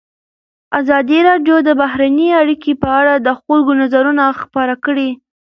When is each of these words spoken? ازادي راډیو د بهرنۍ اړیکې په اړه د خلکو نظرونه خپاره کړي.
ازادي 0.79 1.19
راډیو 1.29 1.57
د 1.67 1.69
بهرنۍ 1.81 2.29
اړیکې 2.41 2.71
په 2.81 2.89
اړه 2.99 3.13
د 3.17 3.29
خلکو 3.41 3.71
نظرونه 3.81 4.23
خپاره 4.41 4.75
کړي. 4.85 5.09